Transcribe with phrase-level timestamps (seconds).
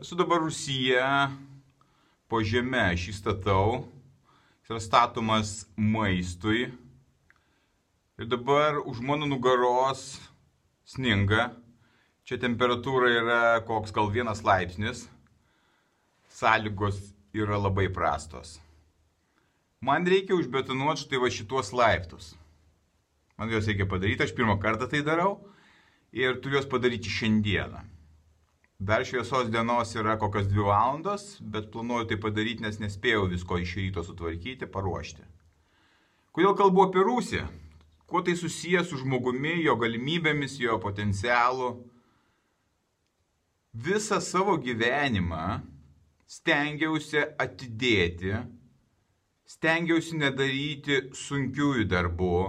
[0.00, 1.28] Esu dabar Rusija,
[2.24, 3.82] po žemę aš įstatau,
[4.62, 6.70] jis yra statomas maistui.
[8.16, 10.06] Ir dabar už mano nugaros
[10.88, 11.50] sninga,
[12.24, 15.04] čia temperatūra yra koks gal vienas laipsnis,
[16.32, 18.56] sąlygos yra labai prastos.
[19.84, 22.32] Man reikia užbetonuoti štai va šitos laiptus.
[23.36, 25.42] Man juos reikia padaryti, aš pirmą kartą tai darau
[26.08, 27.99] ir turiu juos padaryti šiandieną.
[28.80, 33.74] Dar šviesos dienos yra kokios dvi valandos, bet planuoju tai padaryti, nes nespėjau visko iš
[33.76, 35.20] ryto sutvarkyti, paruošti.
[36.32, 37.44] Kodėl kalbu apie Rusiją?
[38.08, 41.68] Kuo tai susijęs su žmogumi, jo galimybėmis, jo potencialu?
[43.76, 45.60] Visą savo gyvenimą
[46.24, 48.32] stengiausi atidėti,
[49.44, 52.42] stengiausi nedaryti sunkiųjų darbų,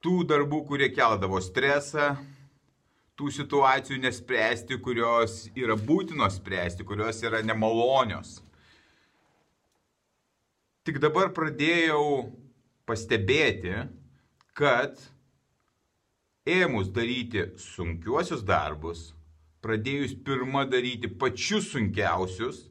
[0.00, 2.14] tų darbų, kurie keldavo stresą,
[3.20, 8.38] tų situacijų nespręsti, kurios yra būtinos spręsti, kurios yra nemalonios.
[10.88, 12.30] Tik dabar pradėjau
[12.88, 13.76] pastebėti,
[14.56, 14.96] kad
[16.48, 19.10] ėmus daryti sunkiuosius darbus,
[19.60, 22.64] pradėjus pirmą daryti pačius sunkiausius,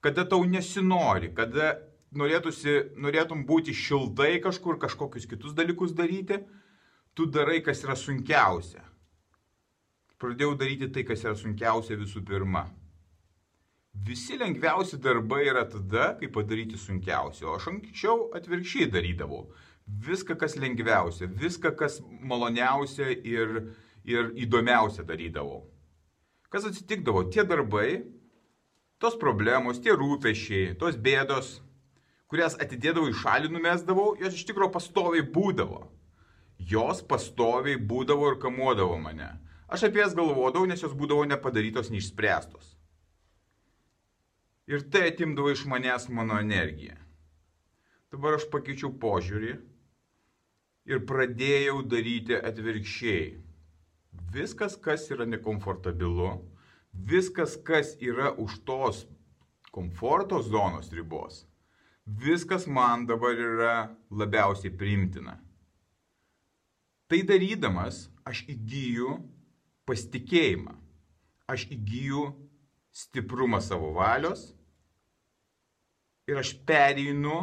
[0.00, 1.74] kada tau nesinori, kada
[2.16, 6.40] norėtųsi, norėtum būti šiltai kažkur, kažkokius kitus dalykus daryti,
[7.14, 8.89] tu darai, kas yra sunkiausia.
[10.20, 12.66] Pradėjau daryti tai, kas yra sunkiausia visų pirma.
[14.06, 19.46] Visi lengviausi darbai yra tada, kai padaryti sunkiausia, o aš anksčiau atvirkščiai darydavau.
[20.06, 23.56] Viską, kas lengviausia, viską, kas maloniausia ir,
[24.06, 25.64] ir įdomiausia darydavau.
[26.52, 27.24] Kas atsitikdavo?
[27.32, 28.02] Tie darbai,
[29.02, 31.56] tos problemos, tie rūpešiai, tos bėdos,
[32.30, 35.88] kurias atidėdavau į šalį numesdavau, jos iš tikrųjų pastoviai būdavo
[36.68, 39.30] jos pastoviai būdavo ir kamuodavo mane.
[39.70, 42.72] Aš apie jas galvodavau, nes jos būdavo nepadarytos, neišspręstos.
[44.70, 46.96] Ir tai atimdavo iš manęs mano energiją.
[48.10, 49.52] Dabar aš pakeičiau požiūrį
[50.90, 53.28] ir pradėjau daryti atvirkščiai.
[54.34, 56.32] Viskas, kas yra nekomfortabilu,
[56.90, 59.04] viskas, kas yra už tos
[59.70, 61.44] komforto zonos ribos,
[62.06, 63.74] viskas man dabar yra
[64.10, 65.38] labiausiai primtina.
[67.06, 69.14] Tai darydamas aš įgyju
[69.90, 70.76] pasitikėjimą,
[71.50, 72.28] aš įgyju
[72.94, 74.52] stiprumą savo valios
[76.30, 77.40] ir aš pereinu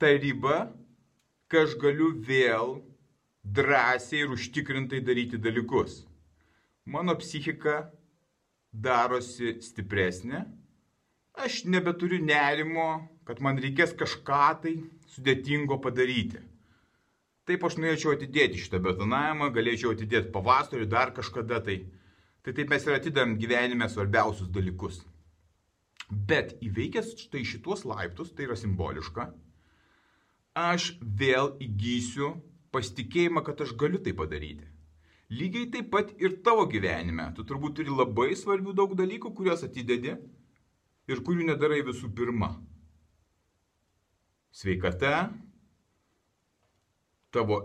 [0.00, 0.62] tą ribą,
[1.52, 2.78] kai aš galiu vėl
[3.44, 6.02] drąsiai ir užtikrintai daryti dalykus.
[6.88, 7.90] Mano psichika
[8.72, 10.46] darosi stipresnė,
[11.44, 12.88] aš nebeturiu nerimo,
[13.28, 14.74] kad man reikės kažką tai
[15.12, 16.40] sudėtingo padaryti.
[17.48, 21.80] Taip aš norėčiau atidėti šitą betonavimą, galėčiau atidėti pavasarį, dar kažkada tai.
[22.42, 25.00] Tai taip mes ir atidam gyvenime svarbiausius dalykus.
[26.10, 29.28] Bet įveikęs štai šituos laiptus, tai yra simboliška,
[30.58, 32.34] aš vėl įgysiu
[32.74, 34.68] pasitikėjimą, kad aš galiu tai padaryti.
[35.32, 37.30] Lygiai taip pat ir tavo gyvenime.
[37.36, 40.12] Tu turbūt turi labai svarbių daug dalykų, kuriuos atidedi
[41.08, 42.52] ir kurių nedarai visų pirma.
[44.52, 45.30] Sveikata,
[47.32, 47.58] tavo,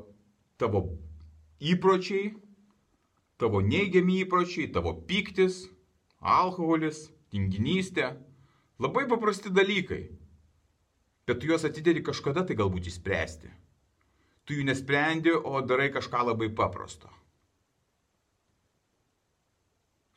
[0.57, 0.83] tavo
[1.59, 2.31] įpročiai,
[3.37, 5.65] tavo neigiami įpročiai, tavo piktis,
[6.21, 8.15] alkoholis, tinginystė.
[8.81, 10.03] Labai paprasti dalykai.
[11.27, 13.49] Bet tu juos atidedi kažkada tai galbūt įspręsti.
[14.47, 17.09] Tu jų nesprendi, o darai kažką labai paprasto.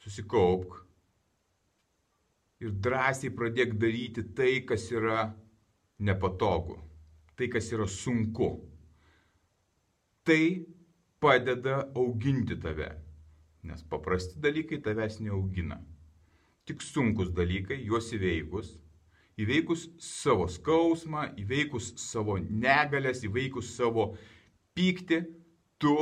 [0.05, 0.78] Susikaupk
[2.62, 5.32] ir drąsiai pradėk daryti tai, kas yra
[5.99, 6.79] nepatogu,
[7.35, 8.52] tai, kas yra sunku
[10.25, 10.67] tai
[11.20, 12.90] padeda auginti tave.
[13.62, 15.81] Nes paprasti dalykai tavęs neaugina.
[16.64, 18.72] Tik sunkus dalykai, juos įveikus,
[19.40, 24.14] įveikus savo skausmą, įveikus savo negalės, įveikus savo
[24.76, 25.22] pyktį,
[25.81, 25.96] tu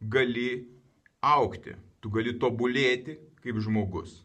[0.00, 0.64] gali
[1.22, 4.22] aukti, tu gali tobulėti kaip žmogus.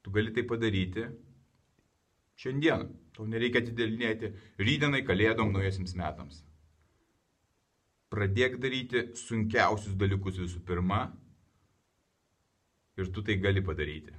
[0.00, 1.06] Tu gali tai padaryti
[2.40, 2.88] šiandien.
[3.14, 4.30] Tau nereikia atidelinėti
[4.62, 6.40] rydienai, kalėdom, naujasiams metams.
[8.10, 11.04] Pradėk daryti sunkiausius dalykus visų pirma
[12.98, 14.16] ir tu tai gali padaryti.